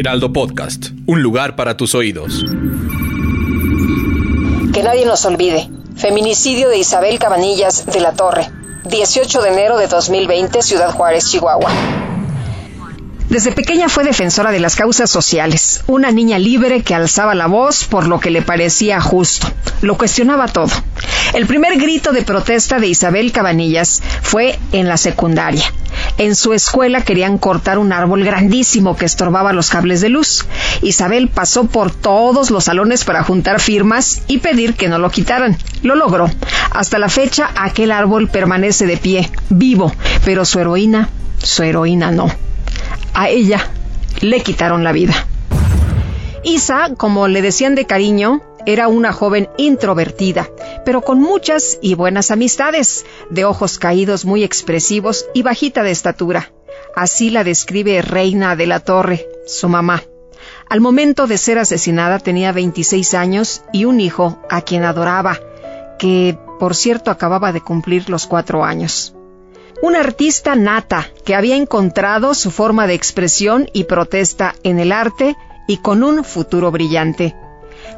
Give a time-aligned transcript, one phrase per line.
[0.00, 2.42] Heraldo Podcast, un lugar para tus oídos.
[4.72, 5.68] Que nadie nos olvide.
[5.94, 8.48] Feminicidio de Isabel Cabanillas de la Torre.
[8.86, 11.70] 18 de enero de 2020, Ciudad Juárez, Chihuahua.
[13.28, 17.84] Desde pequeña fue defensora de las causas sociales, una niña libre que alzaba la voz
[17.84, 19.48] por lo que le parecía justo,
[19.82, 20.72] lo cuestionaba todo.
[21.34, 25.64] El primer grito de protesta de Isabel Cabanillas fue en la secundaria.
[26.20, 30.46] En su escuela querían cortar un árbol grandísimo que estorbaba los cables de luz.
[30.82, 35.56] Isabel pasó por todos los salones para juntar firmas y pedir que no lo quitaran.
[35.82, 36.30] Lo logró.
[36.70, 39.92] Hasta la fecha aquel árbol permanece de pie, vivo,
[40.24, 41.08] pero su heroína,
[41.42, 42.30] su heroína no
[43.14, 43.68] a ella
[44.20, 45.14] le quitaron la vida.
[46.42, 50.48] Isa, como le decían de cariño, era una joven introvertida,
[50.84, 56.52] pero con muchas y buenas amistades, de ojos caídos muy expresivos y bajita de estatura.
[56.94, 60.02] Así la describe Reina de la Torre, su mamá.
[60.68, 65.38] Al momento de ser asesinada tenía 26 años y un hijo a quien adoraba,
[65.98, 69.14] que por cierto acababa de cumplir los cuatro años
[69.82, 75.36] una artista nata que había encontrado su forma de expresión y protesta en el arte
[75.66, 77.34] y con un futuro brillante.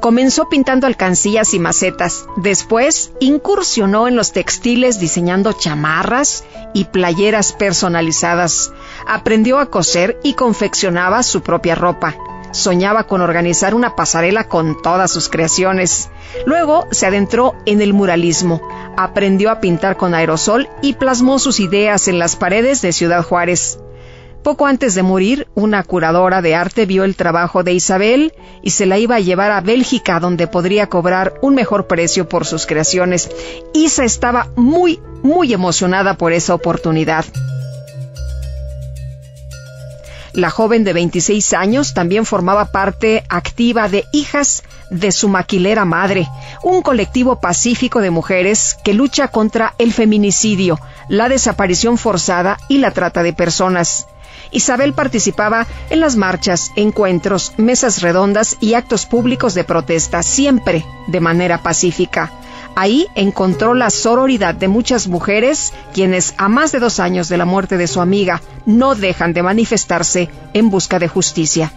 [0.00, 8.72] Comenzó pintando alcancías y macetas, después incursionó en los textiles diseñando chamarras y playeras personalizadas,
[9.06, 12.14] aprendió a coser y confeccionaba su propia ropa.
[12.50, 16.08] Soñaba con organizar una pasarela con todas sus creaciones.
[16.46, 18.62] Luego se adentró en el muralismo,
[18.96, 23.78] aprendió a pintar con aerosol y plasmó sus ideas en las paredes de Ciudad Juárez.
[24.48, 28.32] Poco antes de morir, una curadora de arte vio el trabajo de Isabel
[28.62, 32.46] y se la iba a llevar a Bélgica, donde podría cobrar un mejor precio por
[32.46, 33.30] sus creaciones.
[33.74, 37.26] Isa estaba muy, muy emocionada por esa oportunidad.
[40.32, 46.26] La joven de 26 años también formaba parte activa de Hijas de su maquilera madre,
[46.62, 52.90] un colectivo pacífico de mujeres que lucha contra el feminicidio, la desaparición forzada y la
[52.90, 54.06] trata de personas.
[54.50, 61.20] Isabel participaba en las marchas, encuentros, mesas redondas y actos públicos de protesta, siempre de
[61.20, 62.30] manera pacífica.
[62.74, 67.44] Ahí encontró la sororidad de muchas mujeres quienes a más de dos años de la
[67.44, 71.72] muerte de su amiga no dejan de manifestarse en busca de justicia.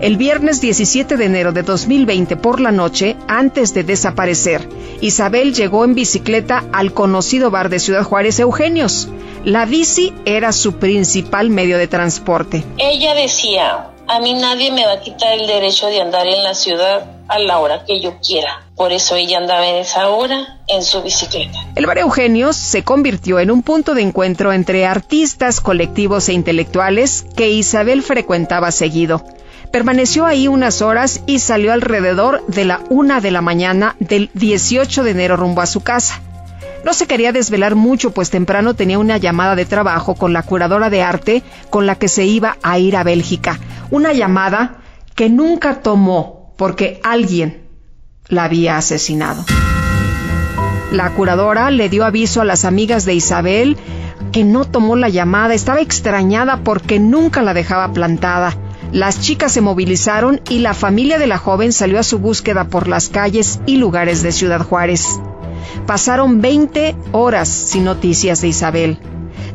[0.00, 4.68] El viernes 17 de enero de 2020 por la noche, antes de desaparecer,
[5.00, 9.08] Isabel llegó en bicicleta al conocido bar de Ciudad Juárez Eugenios.
[9.44, 12.62] La bici era su principal medio de transporte.
[12.78, 16.54] Ella decía, a mí nadie me va a quitar el derecho de andar en la
[16.54, 18.66] ciudad a la hora que yo quiera.
[18.76, 21.58] Por eso ella andaba en esa hora en su bicicleta.
[21.74, 27.26] El bar Eugenios se convirtió en un punto de encuentro entre artistas, colectivos e intelectuales
[27.36, 29.24] que Isabel frecuentaba seguido.
[29.72, 35.04] Permaneció ahí unas horas y salió alrededor de la una de la mañana del 18
[35.04, 36.20] de enero rumbo a su casa.
[36.84, 40.90] No se quería desvelar mucho, pues temprano tenía una llamada de trabajo con la curadora
[40.90, 43.58] de arte con la que se iba a ir a Bélgica.
[43.90, 44.76] Una llamada
[45.14, 47.66] que nunca tomó porque alguien
[48.28, 49.44] la había asesinado.
[50.92, 53.76] La curadora le dio aviso a las amigas de Isabel
[54.32, 55.54] que no tomó la llamada.
[55.54, 58.56] Estaba extrañada porque nunca la dejaba plantada.
[58.92, 62.88] Las chicas se movilizaron y la familia de la joven salió a su búsqueda por
[62.88, 65.20] las calles y lugares de Ciudad Juárez.
[65.86, 68.98] Pasaron 20 horas sin noticias de Isabel.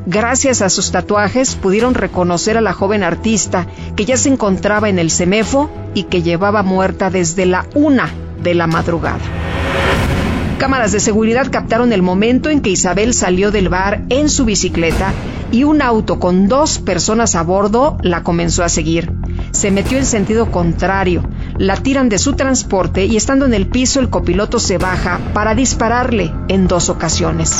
[0.05, 3.65] Gracias a sus tatuajes pudieron reconocer a la joven artista
[3.95, 8.11] que ya se encontraba en el CEMEFO y que llevaba muerta desde la una
[8.43, 9.21] de la madrugada.
[10.59, 15.11] Cámaras de seguridad captaron el momento en que Isabel salió del bar en su bicicleta
[15.51, 19.11] y un auto con dos personas a bordo la comenzó a seguir.
[19.63, 21.23] Se metió en sentido contrario,
[21.57, 25.55] la tiran de su transporte y estando en el piso el copiloto se baja para
[25.55, 27.55] dispararle en dos ocasiones.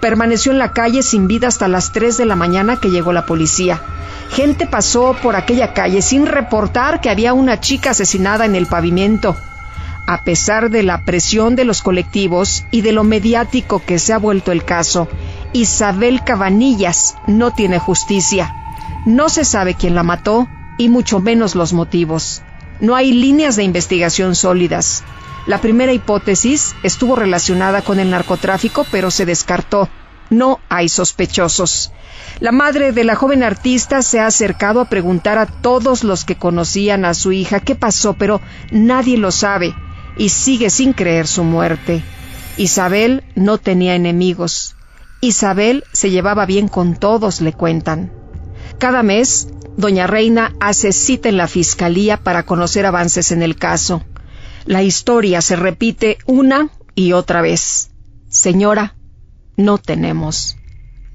[0.00, 3.24] Permaneció en la calle sin vida hasta las 3 de la mañana que llegó la
[3.24, 3.80] policía.
[4.30, 9.36] Gente pasó por aquella calle sin reportar que había una chica asesinada en el pavimento.
[10.08, 14.18] A pesar de la presión de los colectivos y de lo mediático que se ha
[14.18, 15.06] vuelto el caso,
[15.52, 18.52] Isabel Cabanillas no tiene justicia.
[19.06, 20.48] No se sabe quién la mató
[20.78, 22.42] y mucho menos los motivos.
[22.80, 25.04] No hay líneas de investigación sólidas.
[25.46, 29.88] La primera hipótesis estuvo relacionada con el narcotráfico, pero se descartó.
[30.30, 31.92] No hay sospechosos.
[32.40, 36.36] La madre de la joven artista se ha acercado a preguntar a todos los que
[36.36, 38.40] conocían a su hija qué pasó, pero
[38.70, 39.74] nadie lo sabe
[40.16, 42.02] y sigue sin creer su muerte.
[42.56, 44.76] Isabel no tenía enemigos.
[45.20, 48.12] Isabel se llevaba bien con todos, le cuentan.
[48.78, 54.02] Cada mes, doña Reina hace cita en la fiscalía para conocer avances en el caso.
[54.64, 57.90] La historia se repite una y otra vez.
[58.28, 58.94] Señora,
[59.56, 60.56] no tenemos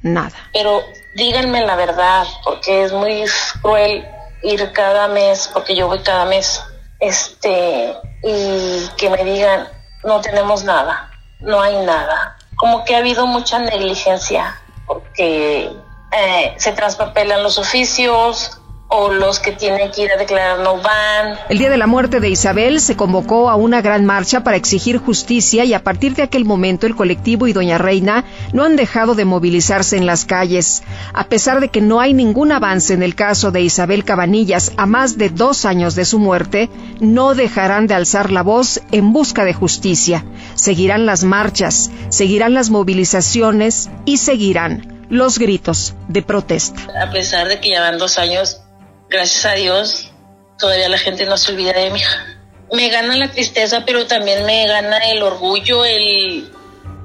[0.01, 0.35] nada.
[0.53, 0.81] Pero
[1.15, 3.23] díganme la verdad, porque es muy
[3.61, 4.05] cruel
[4.43, 6.61] ir cada mes, porque yo voy cada mes,
[6.99, 7.93] este,
[8.23, 9.67] y que me digan,
[10.03, 12.37] no tenemos nada, no hay nada.
[12.55, 15.71] Como que ha habido mucha negligencia, porque
[16.11, 18.59] eh, se traspapelan los oficios,
[18.89, 21.37] o los que tienen que ir a declarar no van.
[21.49, 24.97] El día de la muerte de Isabel se convocó a una gran marcha para exigir
[24.97, 28.23] justicia y a partir de aquel momento el colectivo y Doña Reina
[28.53, 30.83] no han dejado de movilizarse en las calles.
[31.13, 34.85] A pesar de que no hay ningún avance en el caso de Isabel Cabanillas a
[34.85, 36.69] más de dos años de su muerte,
[37.01, 40.23] no dejarán de alzar la voz en busca de justicia.
[40.55, 46.87] Seguirán las marchas, seguirán las movilizaciones y seguirán los gritos de protesta.
[47.01, 48.61] A pesar de que ya van dos años
[49.09, 50.11] gracias a Dios,
[50.57, 52.25] todavía la gente no se olvida de mi hija.
[52.71, 56.51] Me gana la tristeza, pero también me gana el orgullo, el,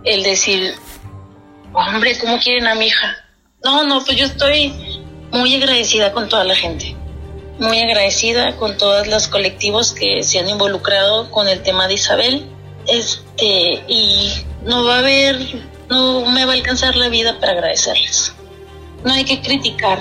[0.04, 0.74] el decir,
[1.72, 3.16] hombre, ¿cómo quieren a mi hija?
[3.64, 4.72] No, no, pues yo estoy
[5.30, 6.96] muy agradecida con toda la gente,
[7.58, 12.46] muy agradecida con todos los colectivos que se han involucrado con el tema de Isabel,
[12.88, 14.32] este, y
[14.64, 15.38] no va a haber,
[15.88, 18.34] no me va a alcanzar la vida para agradecerles.
[19.04, 20.00] No hay que criticar,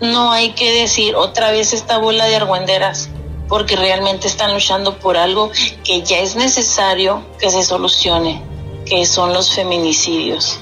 [0.00, 3.10] no hay que decir otra vez esta bola de argüenderas,
[3.48, 5.50] porque realmente están luchando por algo
[5.84, 8.42] que ya es necesario que se solucione,
[8.86, 10.60] que son los feminicidios.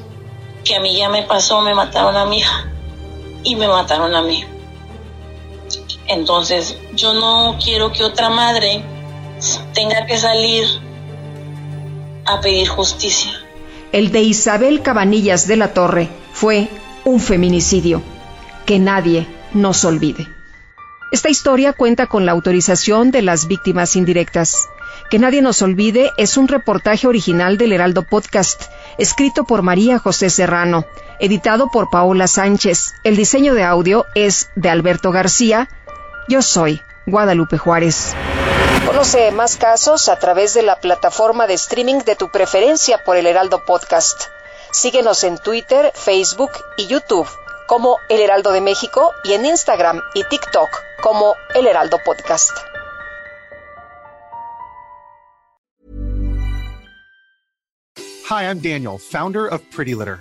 [0.65, 2.71] Que a mí ya me pasó, me mataron a mi hija
[3.43, 4.45] y me mataron a mí.
[6.07, 8.85] Entonces, yo no quiero que otra madre
[9.73, 10.67] tenga que salir
[12.25, 13.42] a pedir justicia.
[13.93, 16.71] El de Isabel Cabanillas de la Torre fue
[17.05, 18.03] un feminicidio
[18.65, 20.27] que nadie nos olvide.
[21.11, 24.67] Esta historia cuenta con la autorización de las víctimas indirectas.
[25.11, 28.63] Que nadie nos olvide es un reportaje original del Heraldo Podcast,
[28.97, 30.87] escrito por María José Serrano,
[31.21, 32.95] editado por Paola Sánchez.
[33.05, 35.69] El diseño de audio es de Alberto García.
[36.29, 38.15] Yo soy Guadalupe Juárez.
[38.87, 43.27] Conoce más casos a través de la plataforma de streaming de tu preferencia por el
[43.27, 44.25] Heraldo Podcast.
[44.73, 47.29] Síguenos en Twitter, Facebook y YouTube
[47.69, 50.69] como El Heraldo de México y en Instagram y TikTok
[51.01, 52.51] como El Heraldo Podcast.
[58.29, 60.21] Hi, I'm Daniel, founder of Pretty Litter.